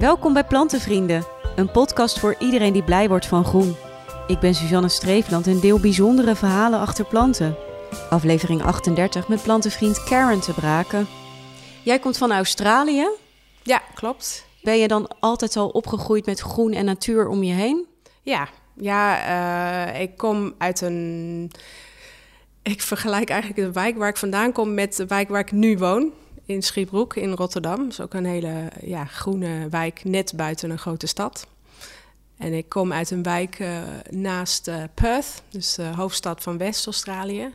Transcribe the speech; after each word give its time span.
Welkom 0.00 0.32
bij 0.32 0.44
Plantenvrienden, 0.44 1.26
een 1.56 1.70
podcast 1.70 2.18
voor 2.18 2.34
iedereen 2.38 2.72
die 2.72 2.82
blij 2.82 3.08
wordt 3.08 3.26
van 3.26 3.44
groen. 3.44 3.76
Ik 4.26 4.38
ben 4.38 4.54
Suzanne 4.54 4.88
Streefland 4.88 5.46
en 5.46 5.60
deel 5.60 5.80
bijzondere 5.80 6.34
verhalen 6.34 6.80
achter 6.80 7.04
planten. 7.04 7.56
Aflevering 8.10 8.62
38 8.62 9.28
met 9.28 9.42
plantenvriend 9.42 10.04
Karen 10.04 10.40
te 10.40 10.52
braken. 10.52 11.06
Jij 11.84 11.98
komt 11.98 12.18
van 12.18 12.32
Australië. 12.32 13.08
Ja, 13.62 13.82
klopt. 13.94 14.46
Ben 14.62 14.78
je 14.78 14.88
dan 14.88 15.10
altijd 15.18 15.56
al 15.56 15.68
opgegroeid 15.68 16.26
met 16.26 16.40
groen 16.40 16.72
en 16.72 16.84
natuur 16.84 17.28
om 17.28 17.42
je 17.42 17.54
heen? 17.54 17.86
Ja, 18.22 18.48
ja 18.76 19.92
uh, 19.92 20.00
ik 20.00 20.16
kom 20.16 20.54
uit 20.58 20.80
een. 20.80 21.50
Ik 22.62 22.82
vergelijk 22.82 23.30
eigenlijk 23.30 23.60
de 23.60 23.72
wijk 23.72 23.96
waar 23.96 24.08
ik 24.08 24.16
vandaan 24.16 24.52
kom 24.52 24.74
met 24.74 24.96
de 24.96 25.06
wijk 25.06 25.28
waar 25.28 25.40
ik 25.40 25.52
nu 25.52 25.78
woon. 25.78 26.12
In 26.50 26.62
Schiebroek 26.62 27.16
in 27.16 27.32
Rotterdam. 27.32 27.76
Dat 27.76 27.92
is 27.92 28.00
ook 28.00 28.14
een 28.14 28.24
hele 28.24 28.70
ja, 28.80 29.04
groene 29.04 29.68
wijk 29.68 30.04
net 30.04 30.32
buiten 30.36 30.70
een 30.70 30.78
grote 30.78 31.06
stad. 31.06 31.46
En 32.38 32.52
ik 32.52 32.68
kom 32.68 32.92
uit 32.92 33.10
een 33.10 33.22
wijk 33.22 33.58
uh, 33.58 33.82
naast 34.10 34.68
uh, 34.68 34.82
Perth, 34.94 35.42
dus 35.48 35.74
de 35.74 35.82
hoofdstad 35.82 36.42
van 36.42 36.58
West-Australië. 36.58 37.54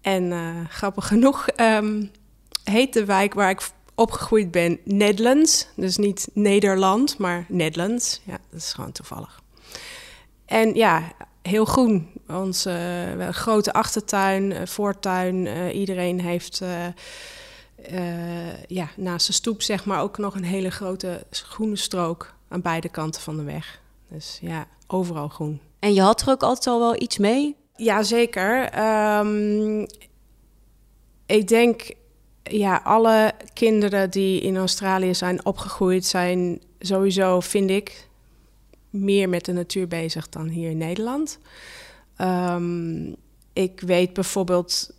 En 0.00 0.32
grappig 0.68 1.06
genoeg 1.06 1.46
um, 1.56 2.10
heet 2.64 2.92
de 2.92 3.04
wijk 3.04 3.34
waar 3.34 3.50
ik 3.50 3.68
opgegroeid 3.94 4.50
ben 4.50 4.78
Netherlands. 4.84 5.68
Dus 5.74 5.96
niet 5.96 6.28
Nederland, 6.32 7.18
maar 7.18 7.44
Netherlands. 7.48 8.20
Ja, 8.24 8.38
dat 8.50 8.60
is 8.60 8.72
gewoon 8.72 8.92
toevallig. 8.92 9.42
En 10.44 10.74
ja, 10.74 11.02
heel 11.42 11.64
groen. 11.64 12.10
Onze 12.28 13.28
grote 13.30 13.72
achtertuin, 13.72 14.68
voortuin. 14.68 15.46
Iedereen 15.72 16.20
heeft 16.20 16.62
ja, 18.66 18.88
naast 18.96 19.26
de 19.26 19.32
stoep 19.32 19.62
zeg 19.62 19.84
maar 19.84 20.00
ook 20.00 20.18
nog 20.18 20.34
een 20.34 20.44
hele 20.44 20.70
grote 20.70 21.26
groene 21.30 21.76
strook 21.76 22.34
aan 22.48 22.60
beide 22.60 22.88
kanten 22.88 23.22
van 23.22 23.36
de 23.36 23.42
weg. 23.42 23.80
Dus 24.08 24.38
ja, 24.42 24.66
overal 24.86 25.28
groen. 25.28 25.60
En 25.78 25.94
je 25.94 26.00
had 26.00 26.20
er 26.20 26.28
ook 26.28 26.42
altijd 26.42 26.66
al 26.66 26.78
wel 26.78 27.00
iets 27.02 27.18
mee? 27.18 27.56
Ja, 27.76 28.02
zeker. 28.02 28.78
Um, 29.18 29.86
ik 31.26 31.48
denk 31.48 31.94
ja, 32.42 32.80
alle 32.84 33.32
kinderen 33.52 34.10
die 34.10 34.40
in 34.40 34.56
Australië 34.56 35.14
zijn 35.14 35.44
opgegroeid, 35.44 36.04
zijn 36.04 36.60
sowieso, 36.78 37.40
vind 37.40 37.70
ik, 37.70 38.08
meer 38.90 39.28
met 39.28 39.44
de 39.44 39.52
natuur 39.52 39.88
bezig 39.88 40.28
dan 40.28 40.48
hier 40.48 40.70
in 40.70 40.78
Nederland. 40.78 41.38
Um, 42.20 43.16
ik 43.52 43.80
weet 43.80 44.12
bijvoorbeeld, 44.12 44.94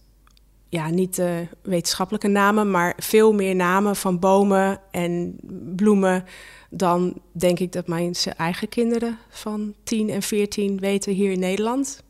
ja, 0.69 0.89
niet 0.89 1.15
de 1.15 1.47
wetenschappelijke 1.61 2.27
namen, 2.27 2.71
maar 2.71 2.93
veel 2.97 3.33
meer 3.33 3.55
namen 3.55 3.95
van 3.95 4.19
bomen 4.19 4.79
en 4.91 5.39
bloemen 5.75 6.25
dan 6.69 7.21
denk 7.31 7.59
ik 7.59 7.71
dat 7.71 7.87
mijn 7.87 8.15
eigen 8.37 8.69
kinderen 8.69 9.17
van 9.29 9.73
10 9.83 10.09
en 10.09 10.21
14 10.21 10.79
weten 10.79 11.13
hier 11.13 11.31
in 11.31 11.39
Nederland. 11.39 12.03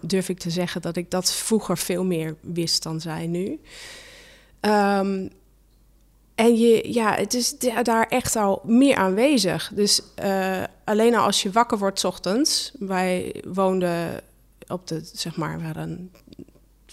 Durf 0.00 0.28
ik 0.28 0.38
te 0.38 0.50
zeggen 0.50 0.80
dat 0.80 0.96
ik 0.96 1.10
dat 1.10 1.32
vroeger 1.32 1.78
veel 1.78 2.04
meer 2.04 2.36
wist 2.40 2.82
dan 2.82 3.00
zij 3.00 3.26
nu. 3.26 3.60
Um, 4.60 5.30
en 6.34 6.56
je, 6.56 6.92
ja, 6.92 7.14
het 7.14 7.34
is 7.34 7.58
daar 7.82 8.06
echt 8.06 8.36
al 8.36 8.62
meer 8.64 8.96
aanwezig. 8.96 9.72
Dus 9.74 10.02
uh, 10.24 10.62
alleen 10.84 11.14
al 11.14 11.24
als 11.24 11.42
je 11.42 11.50
wakker 11.50 11.78
wordt 11.78 12.04
ochtends. 12.04 12.72
Wij 12.78 13.34
woonden 13.46 14.22
op 14.68 14.86
de, 14.86 15.00
zeg 15.12 15.36
maar, 15.36 15.58
we 15.58 15.64
hadden 15.64 16.12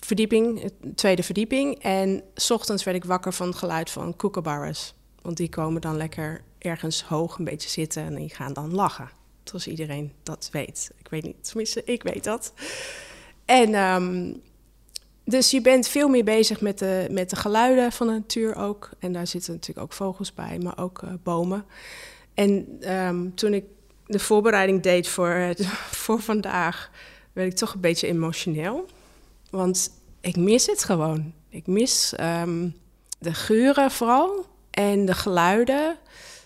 verdieping, 0.08 0.72
tweede 0.96 1.24
verdieping. 1.24 1.84
En 1.84 2.24
s 2.36 2.52
ochtends 2.52 2.84
werd 2.84 2.98
ik 2.98 3.06
wakker 3.06 3.34
van 3.34 3.48
het 3.48 3.56
geluid 3.56 3.90
van 3.90 4.16
kookaburras. 4.16 4.94
Want 5.22 5.38
die 5.38 5.50
komen 5.50 5.82
dan 5.82 5.98
lekker 5.98 6.42
ergens 6.58 7.04
hoog 7.04 7.38
een 7.38 7.46
beetje 7.46 7.70
zitten 7.70 8.04
en 8.04 8.16
die 8.16 8.30
gaan 8.30 8.54
dan 8.54 8.74
lachen. 8.74 9.10
Zoals 9.44 9.68
iedereen 9.68 10.12
dat 10.24 10.50
weet. 10.52 10.92
Ik 11.00 11.08
weet 11.10 11.24
niet, 11.24 11.48
tenminste, 11.48 11.84
ik 11.84 12.04
weet 12.04 12.24
dat. 12.24 12.54
En 13.46 13.76
um, 13.76 14.42
dus 15.24 15.52
je 15.52 15.62
bent 15.62 15.88
veel 15.88 16.08
meer 16.08 16.24
bezig 16.24 16.62
met 16.62 16.80
de, 16.80 17.08
met 17.12 17.30
de 17.30 17.36
geluiden 17.36 17.92
van 17.92 18.08
de 18.08 18.14
natuur 18.14 18.56
ook. 18.56 18.90
En 19.00 19.14
daar 19.14 19.28
zitten 19.28 19.54
natuurlijk 19.54 19.86
ook 19.86 19.94
vogels 19.94 20.34
bij, 20.34 20.58
maar 20.60 20.78
ook 20.78 21.02
uh, 21.02 21.10
bomen. 21.24 21.66
En 22.34 22.80
um, 22.96 23.36
toen 23.36 23.54
ik 23.54 23.66
de 24.06 24.20
voorbereiding 24.20 24.82
deed 24.82 25.08
voor, 25.08 25.54
voor 26.04 26.20
vandaag, 26.20 26.92
werd 27.34 27.52
ik 27.52 27.58
toch 27.58 27.74
een 27.74 27.82
beetje 27.82 28.08
emotioneel. 28.08 28.86
Want 29.50 29.92
ik 30.22 30.36
mis 30.36 30.66
het 30.66 30.84
gewoon. 30.84 31.34
Ik 31.50 31.68
mis 31.68 32.14
um, 32.20 32.76
de 33.20 33.34
geuren 33.34 33.92
vooral 33.92 34.46
en 34.70 35.06
de 35.06 35.14
geluiden. 35.14 35.98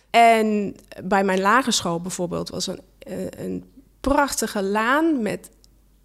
En 0.09 0.75
bij 1.03 1.23
mijn 1.23 1.39
lagere 1.39 1.71
school 1.71 2.01
bijvoorbeeld 2.01 2.49
was 2.49 2.67
een, 2.67 2.81
uh, 3.07 3.27
een 3.29 3.65
prachtige 4.01 4.63
laan 4.63 5.21
met, 5.21 5.49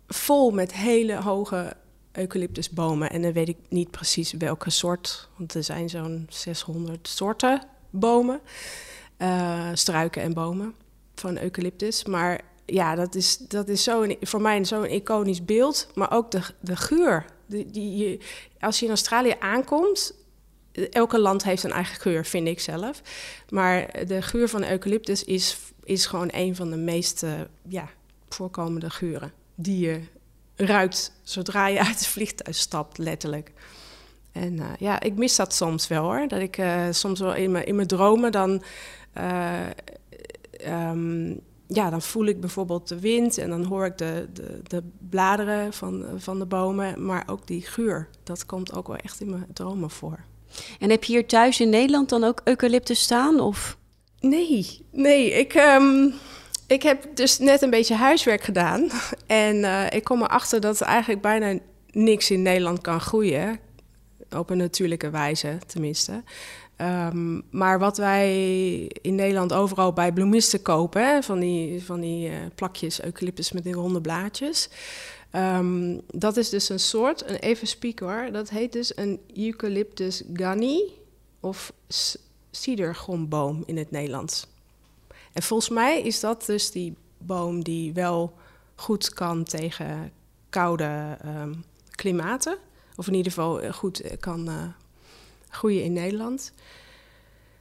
vol 0.09 0.51
met 0.51 0.73
hele 0.73 1.15
hoge 1.15 1.77
eucalyptusbomen. 2.13 3.11
En 3.11 3.23
dan 3.23 3.33
weet 3.33 3.49
ik 3.49 3.59
niet 3.69 3.91
precies 3.91 4.33
welke 4.33 4.71
soort, 4.71 5.29
want 5.37 5.55
er 5.55 5.65
zijn 5.65 5.89
zo'n 5.89 6.27
600 6.29 7.09
soorten 7.09 7.63
bomen, 7.91 8.41
uh, 9.19 9.69
struiken 9.73 10.23
en 10.23 10.33
bomen 10.33 10.75
van 11.15 11.39
eucalyptus. 11.39 12.05
Maar 12.05 12.41
ja, 12.67 12.95
dat 12.95 13.15
is, 13.15 13.39
dat 13.39 13.69
is 13.69 13.83
zo 13.83 14.03
een, 14.03 14.17
voor 14.21 14.41
mij 14.41 14.65
zo'n 14.65 14.91
iconisch 14.91 15.45
beeld. 15.45 15.89
Maar 15.95 16.13
ook 16.13 16.31
de, 16.31 16.41
de 16.61 16.77
geur. 16.77 17.25
Die, 17.47 17.71
die, 17.71 18.21
als 18.61 18.79
je 18.79 18.85
in 18.85 18.91
Australië 18.91 19.35
aankomt, 19.39 20.15
elke 20.91 21.19
land 21.19 21.45
heeft 21.45 21.63
een 21.63 21.73
eigen 21.73 22.01
geur, 22.01 22.25
vind 22.25 22.49
ik 22.49 22.61
zelf. 22.61 23.03
Maar 23.49 24.07
de 24.07 24.23
geur 24.23 24.49
van 24.49 24.65
eucalyptus 24.65 25.25
is, 25.25 25.57
is 25.85 26.07
gewoon 26.07 26.29
een 26.33 26.57
van 26.57 26.71
de 26.71 26.77
meest 26.77 27.23
uh, 27.23 27.31
ja, 27.69 27.89
voorkomende 28.29 28.91
geuren 28.91 29.33
die 29.55 29.79
je 29.79 30.01
ruikt 30.57 31.13
zodra 31.23 31.67
je 31.67 31.79
uit 31.79 31.99
het 31.99 32.07
vliegtuig 32.07 32.57
stapt, 32.57 32.99
letterlijk. 32.99 33.53
En 34.33 34.53
uh, 34.57 34.65
ja, 34.79 35.01
ik 35.01 35.15
mis 35.15 35.37
dat 35.37 35.55
soms 35.55 35.89
wel 35.89 36.03
hoor. 36.03 36.29
Dat 36.29 36.41
ik 36.41 36.59
uh, 36.59 36.87
soms 36.91 37.21
wel 37.21 37.35
in 37.35 37.51
mijn, 37.51 37.67
in 37.67 37.75
mijn 37.75 37.89
dromen 37.89 38.33
dan. 38.33 38.63
Um, 40.67 41.41
ja, 41.67 41.91
dan 41.91 42.03
voel 42.03 42.27
ik 42.27 42.41
bijvoorbeeld 42.41 42.89
de 42.89 43.01
wind 43.01 43.39
en 43.39 43.51
dan 43.51 43.65
hoor 43.65 43.87
ik 43.87 43.99
de, 43.99 44.29
de, 44.33 44.61
de 44.63 44.83
bladeren 45.11 45.73
van, 45.73 46.05
van 46.17 46.39
de 46.39 46.47
bomen. 46.47 47.07
Maar 47.07 47.23
ook 47.27 47.47
die 47.47 47.63
geur, 47.63 48.09
dat 48.23 48.47
komt 48.47 48.75
ook 48.75 48.87
wel 48.87 48.97
echt 48.97 49.21
in 49.21 49.31
mijn 49.31 49.47
dromen 49.53 49.91
voor. 49.91 50.19
En 50.79 50.91
heb 50.91 51.05
je 51.05 51.13
hier 51.13 51.27
thuis 51.27 51.61
in 51.61 51.71
Nederland 51.71 52.09
dan 52.09 52.25
ook 52.25 52.41
eucalyptus 52.45 53.01
staan? 53.01 53.41
Of? 53.41 53.77
Nee, 54.21 54.87
nee. 54.91 55.31
Ik. 55.31 55.55
Um, 55.55 56.15
ik 56.67 56.83
heb 56.83 57.07
dus 57.15 57.39
net 57.39 57.63
een 57.63 57.71
beetje 57.71 57.95
huiswerk 57.95 58.43
gedaan. 58.43 58.89
En 59.27 59.57
uh, 59.57 59.91
ik 59.91 60.05
kom 60.05 60.23
erachter 60.23 60.61
dat 60.61 60.81
eigenlijk 60.81 61.23
bijna 61.23 61.59
niks 61.91 62.31
in 62.31 62.43
Nederland 62.43 62.81
kan 62.81 63.01
groeien. 63.01 63.59
Op 64.31 64.51
een 64.51 64.57
natuurlijke 64.57 65.11
wijze, 65.11 65.59
tenminste. 65.67 66.23
Um, 66.81 67.43
maar 67.51 67.79
wat 67.79 67.97
wij 67.97 68.31
in 68.87 69.15
Nederland 69.15 69.53
overal 69.53 69.93
bij 69.93 70.13
bloemisten 70.13 70.63
kopen, 70.63 71.23
van 71.23 71.39
die, 71.39 71.85
van 71.85 72.01
die 72.01 72.31
uh, 72.31 72.37
plakjes 72.55 73.03
eucalyptus 73.03 73.53
met 73.53 73.65
die 73.65 73.75
ronde 73.75 74.01
blaadjes. 74.01 74.69
Um, 75.33 76.01
dat 76.07 76.37
is 76.37 76.49
dus 76.49 76.69
een 76.69 76.81
soort, 76.81 77.29
een 77.29 77.37
even 77.37 77.67
spiek 77.67 78.01
hoor, 78.01 78.29
dat 78.33 78.51
heet 78.51 78.73
dus 78.73 78.97
een 78.97 79.21
Eucalyptus 79.35 80.23
gunny 80.33 80.93
of 81.41 81.73
cidergomboom 82.51 83.63
in 83.67 83.77
het 83.77 83.91
Nederlands. 83.91 84.47
En 85.33 85.43
volgens 85.43 85.69
mij 85.69 86.03
is 86.03 86.21
dat 86.21 86.47
dus 86.47 86.71
die 86.71 86.97
boom 87.19 87.65
die 87.65 87.93
wel 87.93 88.35
goed 88.75 89.09
kan 89.09 89.45
tegen 89.45 90.13
koude 90.49 91.19
um, 91.27 91.65
klimaten. 91.91 92.59
Of 92.97 93.07
in 93.07 93.15
ieder 93.15 93.33
geval 93.33 93.61
eh, 93.61 93.73
goed 93.73 94.01
eh, 94.01 94.17
kan 94.21 94.75
groeien 95.57 95.85
in 95.85 95.93
Nederland. 95.93 96.53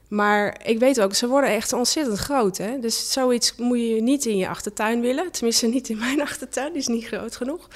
Maar 0.08 0.60
ik 0.66 0.78
weet 0.78 1.00
ook, 1.00 1.14
ze 1.14 1.28
worden 1.28 1.50
echt 1.50 1.72
ontzettend 1.72 2.18
groot. 2.18 2.56
Hè? 2.56 2.78
Dus 2.78 3.12
zoiets 3.12 3.56
moet 3.56 3.78
je 3.78 4.02
niet 4.02 4.24
in 4.24 4.36
je 4.36 4.48
achtertuin 4.48 5.00
willen. 5.00 5.32
Tenminste, 5.32 5.66
niet 5.66 5.88
in 5.88 5.98
mijn 5.98 6.22
achtertuin, 6.28 6.72
die 6.72 6.80
is 6.80 6.86
niet 6.86 7.06
groot 7.06 7.36
genoeg. 7.36 7.68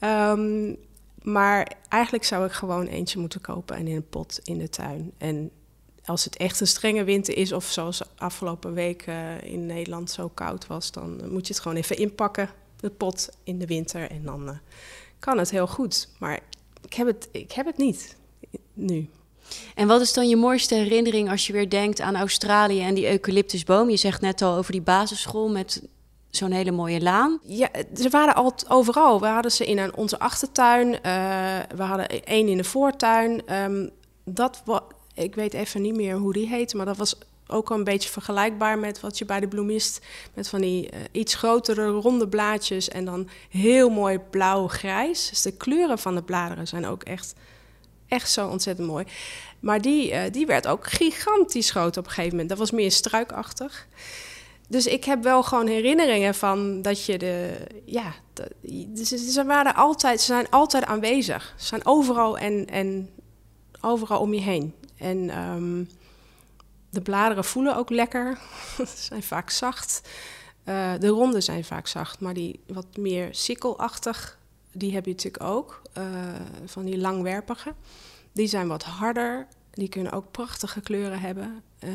Um, 0.00 0.76
maar 1.22 1.72
eigenlijk 1.88 2.24
zou 2.24 2.46
ik 2.46 2.52
gewoon 2.52 2.86
eentje 2.86 3.18
moeten 3.18 3.40
kopen 3.40 3.76
en 3.76 3.86
in 3.86 3.96
een 3.96 4.08
pot 4.08 4.40
in 4.42 4.58
de 4.58 4.68
tuin. 4.68 5.12
En 5.18 5.50
als 6.04 6.24
het 6.24 6.36
echt 6.36 6.60
een 6.60 6.66
strenge 6.66 7.04
winter 7.04 7.36
is, 7.36 7.52
of 7.52 7.64
zoals 7.64 8.02
afgelopen 8.16 8.74
week 8.74 9.06
uh, 9.06 9.42
in 9.42 9.66
Nederland 9.66 10.10
zo 10.10 10.28
koud 10.28 10.66
was, 10.66 10.90
dan 10.90 11.30
moet 11.30 11.46
je 11.46 11.52
het 11.52 11.62
gewoon 11.62 11.76
even 11.76 11.96
inpakken, 11.96 12.50
de 12.76 12.90
pot 12.90 13.28
in 13.44 13.58
de 13.58 13.66
winter. 13.66 14.10
En 14.10 14.22
dan 14.24 14.48
uh, 14.48 14.56
kan 15.18 15.38
het 15.38 15.50
heel 15.50 15.66
goed. 15.66 16.08
Maar 16.18 16.40
ik 16.84 16.94
heb 16.94 17.06
het, 17.06 17.28
ik 17.32 17.52
heb 17.52 17.66
het 17.66 17.76
niet 17.76 18.16
nu. 18.72 19.08
En 19.74 19.86
wat 19.86 20.00
is 20.00 20.12
dan 20.12 20.28
je 20.28 20.36
mooiste 20.36 20.74
herinnering 20.74 21.30
als 21.30 21.46
je 21.46 21.52
weer 21.52 21.70
denkt 21.70 22.00
aan 22.00 22.16
Australië 22.16 22.80
en 22.80 22.94
die 22.94 23.10
eucalyptusboom? 23.10 23.90
Je 23.90 23.96
zegt 23.96 24.20
net 24.20 24.42
al 24.42 24.56
over 24.56 24.72
die 24.72 24.82
basisschool 24.82 25.48
met 25.48 25.82
zo'n 26.30 26.52
hele 26.52 26.70
mooie 26.70 27.00
laan. 27.00 27.38
Ja, 27.42 27.68
ze 27.96 28.08
waren 28.08 28.34
al 28.34 28.54
overal. 28.68 29.20
We 29.20 29.26
hadden 29.26 29.52
ze 29.52 29.66
in 29.66 29.96
onze 29.96 30.18
achtertuin, 30.18 30.88
uh, 30.88 31.00
we 31.76 31.82
hadden 31.82 32.24
één 32.24 32.48
in 32.48 32.56
de 32.56 32.64
voortuin. 32.64 33.54
Um, 33.54 33.90
dat 34.24 34.62
ik 35.14 35.34
weet 35.34 35.54
even 35.54 35.82
niet 35.82 35.94
meer 35.94 36.16
hoe 36.16 36.32
die 36.32 36.48
heet, 36.48 36.74
maar 36.74 36.86
dat 36.86 36.96
was 36.96 37.14
ook 37.46 37.70
een 37.70 37.84
beetje 37.84 38.08
vergelijkbaar 38.08 38.78
met 38.78 39.00
wat 39.00 39.18
je 39.18 39.24
bij 39.24 39.40
de 39.40 39.48
bloemist... 39.48 40.00
met 40.34 40.48
van 40.48 40.60
die 40.60 40.82
uh, 40.92 40.98
iets 41.12 41.34
grotere 41.34 41.86
ronde 41.86 42.28
blaadjes 42.28 42.88
en 42.88 43.04
dan 43.04 43.28
heel 43.50 43.88
mooi 43.88 44.18
blauw-grijs. 44.18 45.28
Dus 45.28 45.42
de 45.42 45.56
kleuren 45.56 45.98
van 45.98 46.14
de 46.14 46.22
bladeren 46.22 46.68
zijn 46.68 46.86
ook 46.86 47.02
echt, 47.02 47.34
echt 48.12 48.30
zo 48.30 48.48
ontzettend 48.48 48.86
mooi. 48.86 49.04
Maar 49.60 49.80
die, 49.80 50.12
uh, 50.12 50.22
die 50.30 50.46
werd 50.46 50.66
ook 50.66 50.86
gigantisch 50.86 51.70
groot 51.70 51.96
op 51.96 52.04
een 52.04 52.10
gegeven 52.10 52.30
moment. 52.30 52.48
Dat 52.48 52.58
was 52.58 52.70
meer 52.70 52.92
struikachtig. 52.92 53.86
Dus 54.68 54.86
ik 54.86 55.04
heb 55.04 55.22
wel 55.22 55.42
gewoon 55.42 55.66
herinneringen 55.66 56.34
van 56.34 56.82
dat 56.82 57.04
je 57.04 57.18
de. 57.18 57.56
Ja, 57.84 58.14
de, 58.32 59.04
ze, 59.30 59.44
waren 59.44 59.74
altijd, 59.74 60.20
ze 60.20 60.26
zijn 60.26 60.50
altijd 60.50 60.84
aanwezig. 60.84 61.54
Ze 61.56 61.66
zijn 61.66 61.86
overal 61.86 62.38
en, 62.38 62.66
en 62.66 63.10
overal 63.80 64.20
om 64.20 64.34
je 64.34 64.40
heen. 64.40 64.74
En 64.96 65.38
um, 65.38 65.88
de 66.90 67.00
bladeren 67.00 67.44
voelen 67.44 67.76
ook 67.76 67.90
lekker. 67.90 68.38
Ze 68.76 68.86
zijn 68.96 69.22
vaak 69.22 69.50
zacht. 69.50 70.00
Uh, 70.64 70.92
de 70.98 71.08
ronden 71.08 71.42
zijn 71.42 71.64
vaak 71.64 71.86
zacht, 71.86 72.20
maar 72.20 72.34
die 72.34 72.60
wat 72.66 72.96
meer 72.96 73.28
sikkelachtig, 73.30 74.38
die 74.72 74.92
heb 74.94 75.04
je 75.04 75.10
natuurlijk 75.10 75.44
ook. 75.44 75.82
Uh, 75.98 76.04
van 76.64 76.84
die 76.84 76.98
langwerpige. 76.98 77.74
Die 78.32 78.46
zijn 78.46 78.68
wat 78.68 78.82
harder. 78.82 79.46
Die 79.70 79.88
kunnen 79.88 80.12
ook 80.12 80.30
prachtige 80.30 80.80
kleuren 80.80 81.20
hebben. 81.20 81.62
Uh, 81.84 81.90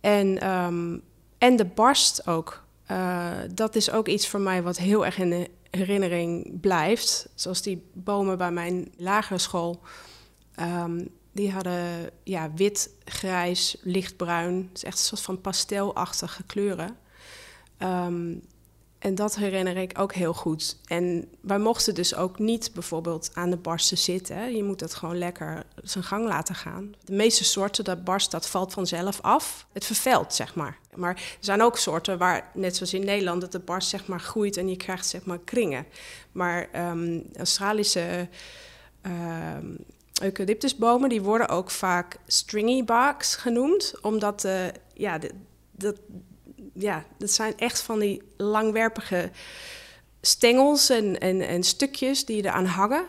en 0.00 0.50
um, 0.50 1.02
en 1.38 1.56
de 1.56 1.64
barst 1.64 2.26
ook. 2.26 2.64
Uh, 2.90 3.30
dat 3.54 3.74
is 3.74 3.90
ook 3.90 4.08
iets 4.08 4.28
voor 4.28 4.40
mij 4.40 4.62
wat 4.62 4.78
heel 4.78 5.04
erg 5.04 5.18
in 5.18 5.30
de 5.30 5.50
herinnering 5.70 6.60
blijft. 6.60 7.28
Zoals 7.34 7.62
die 7.62 7.82
bomen 7.92 8.38
bij 8.38 8.50
mijn 8.52 8.92
lagere 8.96 9.38
school. 9.38 9.80
Um, 10.60 11.08
die 11.32 11.52
hadden 11.52 12.10
ja, 12.24 12.52
wit, 12.54 12.90
grijs, 13.04 13.76
lichtbruin. 13.82 14.68
Het 14.68 14.76
is 14.76 14.84
echt 14.84 14.98
een 14.98 15.04
soort 15.04 15.20
van 15.20 15.40
pastelachtige 15.40 16.42
kleuren. 16.42 16.96
Um, 17.78 18.42
en 19.00 19.14
dat 19.14 19.36
herinner 19.36 19.76
ik 19.76 19.98
ook 19.98 20.14
heel 20.14 20.34
goed. 20.34 20.76
En 20.84 21.28
wij 21.40 21.58
mochten 21.58 21.94
dus 21.94 22.14
ook 22.14 22.38
niet 22.38 22.70
bijvoorbeeld 22.74 23.30
aan 23.34 23.50
de 23.50 23.56
barsten 23.56 23.98
zitten. 23.98 24.56
Je 24.56 24.64
moet 24.64 24.78
dat 24.78 24.94
gewoon 24.94 25.18
lekker 25.18 25.64
zijn 25.82 26.04
gang 26.04 26.26
laten 26.26 26.54
gaan. 26.54 26.94
De 27.04 27.12
meeste 27.12 27.44
soorten, 27.44 27.84
dat 27.84 28.04
barst, 28.04 28.30
dat 28.30 28.48
valt 28.48 28.72
vanzelf 28.72 29.20
af. 29.20 29.66
Het 29.72 29.84
vervelt, 29.84 30.34
zeg 30.34 30.54
maar. 30.54 30.78
Maar 30.94 31.14
er 31.14 31.22
zijn 31.40 31.62
ook 31.62 31.78
soorten 31.78 32.18
waar, 32.18 32.50
net 32.54 32.76
zoals 32.76 32.94
in 32.94 33.04
Nederland, 33.04 33.40
dat 33.40 33.52
de 33.52 33.58
barst 33.58 33.88
zeg 33.88 34.06
maar 34.06 34.20
groeit 34.20 34.56
en 34.56 34.68
je 34.68 34.76
krijgt 34.76 35.06
zeg 35.06 35.24
maar 35.24 35.38
kringen. 35.38 35.86
Maar 36.32 36.90
um, 36.90 37.26
Australische 37.36 38.28
um, 39.02 39.76
eucalyptusbomen, 40.22 41.08
die 41.08 41.22
worden 41.22 41.48
ook 41.48 41.70
vaak 41.70 42.16
stringy 42.26 42.84
barks 42.84 43.36
genoemd. 43.36 43.94
Omdat 44.02 44.40
de, 44.40 44.72
ja, 44.94 45.18
dat 45.70 45.96
ja, 46.72 47.04
dat 47.18 47.30
zijn 47.30 47.58
echt 47.58 47.80
van 47.80 47.98
die 47.98 48.22
langwerpige 48.36 49.30
stengels 50.20 50.90
en, 50.90 51.20
en, 51.20 51.40
en 51.40 51.62
stukjes 51.62 52.24
die 52.24 52.44
eraan 52.44 52.64
hangen. 52.64 53.04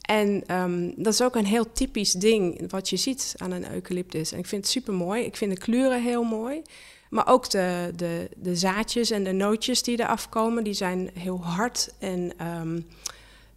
En 0.00 0.56
um, 0.56 0.94
dat 0.96 1.12
is 1.12 1.22
ook 1.22 1.36
een 1.36 1.46
heel 1.46 1.72
typisch 1.72 2.12
ding 2.12 2.70
wat 2.70 2.88
je 2.88 2.96
ziet 2.96 3.34
aan 3.36 3.50
een 3.50 3.72
eucalyptus. 3.72 4.32
En 4.32 4.38
ik 4.38 4.46
vind 4.46 4.62
het 4.62 4.72
super 4.72 4.94
mooi. 4.94 5.24
Ik 5.24 5.36
vind 5.36 5.54
de 5.54 5.60
kleuren 5.60 6.02
heel 6.02 6.22
mooi. 6.22 6.62
Maar 7.10 7.28
ook 7.28 7.50
de, 7.50 7.92
de, 7.96 8.28
de 8.36 8.56
zaadjes 8.56 9.10
en 9.10 9.24
de 9.24 9.32
nootjes 9.32 9.82
die 9.82 9.96
er 9.96 10.06
afkomen, 10.06 10.64
die 10.64 10.72
zijn 10.72 11.10
heel 11.14 11.44
hard. 11.44 11.94
En 11.98 12.32
um, 12.60 12.86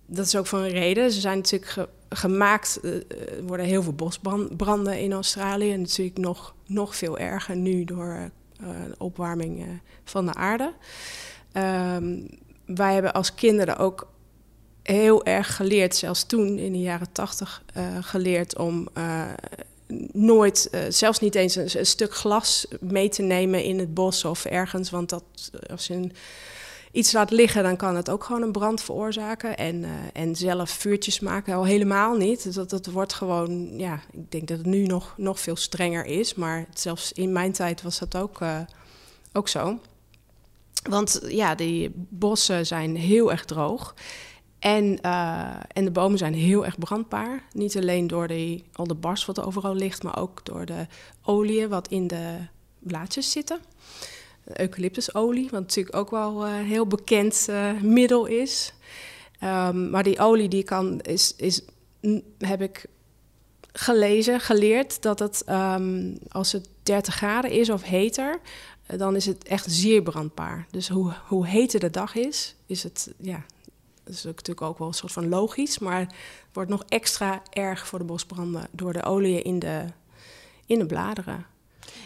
dat 0.05 0.25
is 0.25 0.35
ook 0.35 0.47
voor 0.47 0.59
een 0.59 0.69
reden. 0.69 1.11
Ze 1.11 1.19
zijn 1.19 1.37
natuurlijk 1.37 1.71
ge, 1.71 1.89
gemaakt, 2.09 2.79
er 2.83 3.43
worden 3.43 3.65
heel 3.65 3.83
veel 3.83 3.93
bosbranden 3.93 4.99
in 4.99 5.13
Australië. 5.13 5.71
En 5.71 5.81
natuurlijk 5.81 6.17
nog, 6.17 6.55
nog 6.65 6.95
veel 6.95 7.17
erger 7.17 7.55
nu 7.55 7.83
door 7.83 8.31
uh, 8.63 8.69
opwarming 8.97 9.59
uh, 9.59 9.65
van 10.03 10.25
de 10.25 10.33
aarde. 10.33 10.73
Um, 11.53 12.27
wij 12.65 12.93
hebben 12.93 13.13
als 13.13 13.35
kinderen 13.35 13.77
ook 13.77 14.11
heel 14.83 15.25
erg 15.25 15.55
geleerd, 15.55 15.95
zelfs 15.95 16.23
toen 16.23 16.57
in 16.57 16.71
de 16.71 16.79
jaren 16.79 17.11
tachtig, 17.11 17.63
uh, 17.77 17.83
geleerd 18.01 18.57
om 18.57 18.87
nooit, 20.11 20.69
zelfs 20.89 21.19
niet 21.19 21.35
eens 21.35 21.55
een, 21.55 21.69
een, 21.73 21.85
stuk 21.85 22.13
glas 22.13 22.65
mee 22.79 23.09
te 23.09 23.21
nemen 23.21 23.63
in 23.63 23.79
het 23.79 23.93
bos 23.93 24.25
of 24.25 24.45
ergens. 24.45 24.89
Want 24.89 25.09
dat, 25.09 25.23
als 25.69 25.87
je 25.87 25.93
een, 25.93 26.13
iets 26.93 27.11
laat 27.11 27.31
liggen, 27.31 27.63
dan 27.63 27.77
kan 27.77 27.95
het 27.95 28.09
ook 28.09 28.23
gewoon 28.23 28.41
een 28.41 28.51
brand 28.51 28.81
veroorzaken. 28.81 29.57
En, 29.57 29.75
uh, 29.83 29.89
en 30.13 30.35
zelf 30.35 30.69
vuurtjes 30.69 31.19
maken 31.19 31.55
al 31.55 31.65
helemaal 31.65 32.15
niet. 32.15 32.69
Dat, 32.69 32.85
wordt 32.85 33.13
gewoon, 33.13 33.79
ja, 33.79 33.99
ik 34.11 34.31
denk 34.31 34.47
dat 34.47 34.57
het 34.57 34.65
nu 34.65 34.85
nog, 34.85 35.13
nog 35.17 35.39
veel 35.39 35.55
strenger 35.55 36.05
is. 36.05 36.35
Maar 36.35 36.65
zelfs 36.73 37.11
in 37.11 37.31
mijn 37.31 37.51
tijd 37.51 37.81
was 37.81 37.99
dat 37.99 38.15
ook, 38.15 38.41
uh, 38.41 38.59
ook 39.31 39.47
zo. 39.47 39.79
Want 40.89 41.21
ja, 41.27 41.55
die 41.55 41.91
bossen 41.95 42.65
zijn 42.65 42.95
heel 42.95 43.31
erg 43.31 43.45
droog. 43.45 43.95
En, 44.59 44.99
uh, 45.05 45.55
en 45.67 45.85
de 45.85 45.91
bomen 45.91 46.17
zijn 46.17 46.33
heel 46.33 46.65
erg 46.65 46.77
brandbaar. 46.77 47.43
Niet 47.51 47.77
alleen 47.77 48.07
door 48.07 48.29
al 48.73 48.87
de 48.87 48.95
barst 48.95 49.25
wat 49.25 49.41
overal 49.41 49.75
ligt, 49.75 50.03
maar 50.03 50.17
ook 50.17 50.45
door 50.45 50.65
de 50.65 50.87
olie 51.23 51.67
wat 51.67 51.87
in 51.87 52.07
de 52.07 52.37
blaadjes 52.79 53.31
zitten 53.31 53.59
eucalyptusolie, 54.45 55.49
wat 55.49 55.59
natuurlijk 55.59 55.95
ook 55.95 56.09
wel 56.09 56.47
een 56.47 56.61
uh, 56.61 56.67
heel 56.67 56.87
bekend 56.87 57.47
uh, 57.49 57.81
middel 57.81 58.25
is. 58.25 58.73
Um, 59.43 59.89
maar 59.89 60.03
die 60.03 60.19
olie 60.19 60.47
die 60.47 60.63
kan, 60.63 61.01
is, 61.01 61.33
is, 61.35 61.61
heb 62.37 62.61
ik 62.61 62.85
gelezen, 63.73 64.39
geleerd 64.39 65.01
dat 65.01 65.19
het 65.19 65.43
um, 65.49 66.17
als 66.27 66.51
het 66.51 66.67
30 66.83 67.15
graden 67.15 67.51
is 67.51 67.69
of 67.69 67.83
heter, 67.83 68.39
uh, 68.91 68.97
dan 68.97 69.15
is 69.15 69.25
het 69.25 69.43
echt 69.43 69.71
zeer 69.71 70.01
brandbaar. 70.01 70.67
Dus 70.71 70.89
hoe, 70.89 71.13
hoe 71.27 71.47
heter 71.47 71.79
de 71.79 71.89
dag 71.89 72.15
is, 72.15 72.55
is 72.65 72.83
het, 72.83 73.13
ja, 73.17 73.45
dat 74.03 74.13
is 74.13 74.23
natuurlijk 74.23 74.61
ook 74.61 74.77
wel 74.77 74.87
een 74.87 74.93
soort 74.93 75.11
van 75.11 75.29
logisch, 75.29 75.79
maar 75.79 75.99
het 75.99 76.13
wordt 76.53 76.69
nog 76.69 76.83
extra 76.87 77.41
erg 77.49 77.87
voor 77.87 77.99
de 77.99 78.05
bosbranden 78.05 78.67
door 78.71 78.93
de 78.93 79.03
olie 79.03 79.41
in 79.41 79.59
de, 79.59 79.85
in 80.65 80.79
de 80.79 80.85
bladeren. 80.85 81.45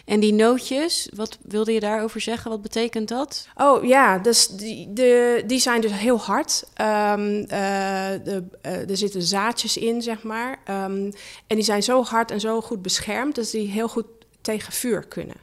En 0.04 0.20
die 0.20 0.32
nootjes, 0.32 1.08
wat 1.14 1.38
wilde 1.42 1.72
je 1.72 1.80
daarover 1.80 2.20
zeggen? 2.20 2.50
Wat 2.50 2.62
betekent 2.62 3.08
dat? 3.08 3.48
Oh 3.56 3.84
ja, 3.84 4.18
dus 4.18 4.46
die, 4.48 4.92
de, 4.92 5.42
die 5.46 5.58
zijn 5.58 5.80
dus 5.80 5.92
heel 5.92 6.18
hard. 6.18 6.64
Um, 6.80 7.40
uh, 7.40 7.48
de, 7.48 8.44
uh, 8.62 8.90
er 8.90 8.96
zitten 8.96 9.22
zaadjes 9.22 9.76
in, 9.76 10.02
zeg 10.02 10.22
maar. 10.22 10.50
Um, 10.50 11.12
en 11.46 11.56
die 11.56 11.62
zijn 11.62 11.82
zo 11.82 12.02
hard 12.02 12.30
en 12.30 12.40
zo 12.40 12.60
goed 12.60 12.82
beschermd 12.82 13.34
dat 13.34 13.50
die 13.50 13.68
heel 13.68 13.88
goed 13.88 14.06
tegen 14.40 14.72
vuur 14.72 15.06
kunnen. 15.06 15.36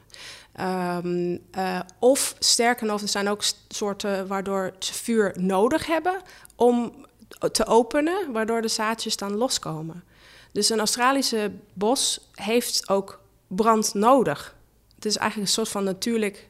Um, 0.60 1.38
uh, 1.58 1.80
of 1.98 2.34
sterker 2.38 2.86
nog, 2.86 3.02
er 3.02 3.08
zijn 3.08 3.28
ook 3.28 3.44
soorten 3.68 4.26
waardoor 4.26 4.72
ze 4.78 4.94
vuur 4.94 5.34
nodig 5.38 5.86
hebben 5.86 6.16
om 6.56 7.06
te 7.52 7.66
openen, 7.66 8.32
waardoor 8.32 8.62
de 8.62 8.68
zaadjes 8.68 9.16
dan 9.16 9.36
loskomen. 9.36 10.04
Dus 10.52 10.70
een 10.70 10.78
Australische 10.78 11.52
bos 11.72 12.28
heeft 12.34 12.88
ook 12.88 13.20
brand 13.46 13.94
nodig. 13.94 14.56
Het 14.94 15.04
is 15.04 15.16
eigenlijk 15.16 15.48
een 15.48 15.54
soort 15.54 15.68
van 15.68 15.84
natuurlijk 15.84 16.48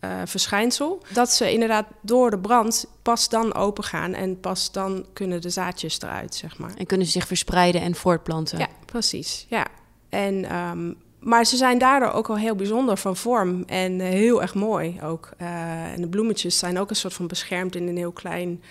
uh, 0.00 0.22
verschijnsel. 0.24 1.02
Dat 1.12 1.32
ze 1.32 1.52
inderdaad 1.52 1.86
door 2.00 2.30
de 2.30 2.38
brand 2.38 2.86
pas 3.02 3.28
dan 3.28 3.54
open 3.54 3.84
gaan 3.84 4.14
en 4.14 4.40
pas 4.40 4.72
dan 4.72 5.06
kunnen 5.12 5.40
de 5.40 5.50
zaadjes 5.50 6.00
eruit, 6.00 6.34
zeg 6.34 6.58
maar. 6.58 6.74
En 6.76 6.86
kunnen 6.86 7.06
ze 7.06 7.12
zich 7.12 7.26
verspreiden 7.26 7.80
en 7.80 7.94
voortplanten. 7.94 8.58
Ja, 8.58 8.68
precies. 8.84 9.46
Ja. 9.48 9.66
En, 10.08 10.56
um, 10.56 10.96
maar 11.20 11.44
ze 11.44 11.56
zijn 11.56 11.78
daardoor 11.78 12.10
ook 12.10 12.26
wel 12.26 12.36
heel 12.36 12.54
bijzonder 12.54 12.96
van 12.96 13.16
vorm 13.16 13.64
en 13.66 14.00
uh, 14.00 14.08
heel 14.08 14.42
erg 14.42 14.54
mooi 14.54 14.98
ook. 15.02 15.30
Uh, 15.40 15.92
en 15.92 16.00
de 16.00 16.08
bloemetjes 16.08 16.58
zijn 16.58 16.78
ook 16.78 16.90
een 16.90 16.96
soort 16.96 17.14
van 17.14 17.26
beschermd 17.26 17.74
in 17.74 17.88
een 17.88 17.96
heel 17.96 18.12
klein 18.12 18.62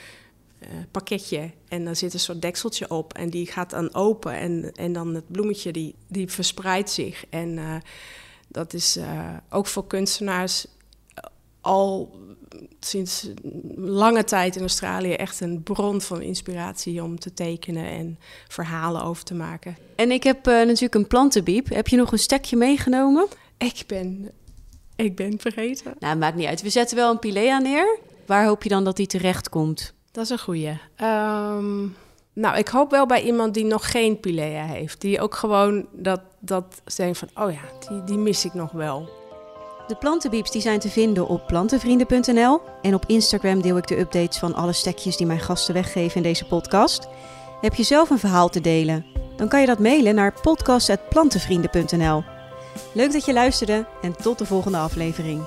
uh, 0.59 0.67
pakketje. 0.91 1.51
En 1.67 1.85
daar 1.85 1.95
zit 1.95 2.13
een 2.13 2.19
soort 2.19 2.41
dekseltje 2.41 2.89
op 2.89 3.13
en 3.13 3.29
die 3.29 3.45
gaat 3.45 3.69
dan 3.69 3.93
open. 3.93 4.33
En, 4.33 4.71
en 4.75 4.93
dan 4.93 5.15
het 5.15 5.31
bloemetje 5.31 5.71
die, 5.71 5.95
die 6.07 6.31
verspreidt 6.31 6.89
zich. 6.89 7.25
En 7.29 7.49
uh, 7.57 7.75
dat 8.47 8.73
is 8.73 8.97
uh, 8.97 9.37
ook 9.49 9.67
voor 9.67 9.87
kunstenaars 9.87 10.67
al 11.61 12.19
sinds 12.79 13.29
lange 13.75 14.23
tijd 14.23 14.55
in 14.55 14.61
Australië 14.61 15.13
echt 15.13 15.39
een 15.39 15.63
bron 15.63 16.01
van 16.01 16.21
inspiratie 16.21 17.03
om 17.03 17.19
te 17.19 17.33
tekenen 17.33 17.85
en 17.85 18.19
verhalen 18.47 19.03
over 19.03 19.23
te 19.23 19.33
maken. 19.33 19.77
En 19.95 20.11
ik 20.11 20.23
heb 20.23 20.45
natuurlijk 20.45 20.95
een 20.95 21.07
plantenbiep. 21.07 21.69
Heb 21.69 21.87
je 21.87 21.97
nog 21.97 22.11
een 22.11 22.19
stekje 22.19 22.55
meegenomen? 22.55 23.27
Ik 23.57 23.83
ben, 23.87 24.31
ik 24.95 25.15
ben 25.15 25.39
vergeten. 25.39 25.93
Nou, 25.99 26.17
maakt 26.17 26.35
niet 26.35 26.47
uit. 26.47 26.61
We 26.61 26.69
zetten 26.69 26.97
wel 26.97 27.11
een 27.11 27.19
pilea 27.19 27.59
neer. 27.59 27.99
Waar 28.25 28.45
hoop 28.45 28.63
je 28.63 28.69
dan 28.69 28.83
dat 28.83 28.95
die 28.95 29.07
terecht 29.07 29.49
komt? 29.49 29.93
Dat 30.17 30.25
is 30.25 30.31
een 30.31 30.39
goeie. 30.39 30.69
Um, 31.01 31.95
nou, 32.33 32.57
ik 32.57 32.67
hoop 32.67 32.91
wel 32.91 33.05
bij 33.05 33.24
iemand 33.24 33.53
die 33.53 33.65
nog 33.65 33.91
geen 33.91 34.19
pilea 34.19 34.65
heeft. 34.65 35.01
Die 35.01 35.21
ook 35.21 35.36
gewoon 35.36 35.86
dat, 35.91 36.21
dat 36.39 36.81
denkt 36.95 37.17
van, 37.17 37.29
oh 37.36 37.51
ja, 37.51 37.89
die, 37.89 38.03
die 38.03 38.17
mis 38.17 38.45
ik 38.45 38.53
nog 38.53 38.71
wel. 38.71 39.09
De 39.88 39.95
plantenbieps 39.95 40.51
die 40.51 40.62
zijn 40.62 40.79
te 40.79 40.89
vinden 40.89 41.27
op 41.27 41.47
plantenvrienden.nl. 41.47 42.62
En 42.81 42.93
op 42.93 43.03
Instagram 43.07 43.62
deel 43.62 43.77
ik 43.77 43.88
de 43.88 44.00
updates 44.00 44.38
van 44.38 44.53
alle 44.53 44.74
stekjes 44.74 45.17
die 45.17 45.27
mijn 45.27 45.39
gasten 45.39 45.74
weggeven 45.74 46.15
in 46.15 46.24
deze 46.24 46.45
podcast. 46.45 47.07
Heb 47.62 47.74
je 47.74 47.83
zelf 47.83 48.09
een 48.09 48.19
verhaal 48.19 48.50
te 48.50 48.62
delen? 48.62 49.05
Dan 49.36 49.47
kan 49.47 49.59
je 49.59 49.67
dat 49.67 49.79
mailen 49.79 50.15
naar 50.15 50.33
podcast.plantenvrienden.nl. 50.41 52.24
Leuk 52.93 53.12
dat 53.12 53.25
je 53.25 53.33
luisterde 53.33 53.86
en 54.01 54.15
tot 54.15 54.38
de 54.38 54.45
volgende 54.45 54.77
aflevering. 54.77 55.41